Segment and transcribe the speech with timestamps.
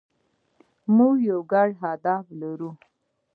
[0.95, 2.71] موږ یو ګډ هدف لرو.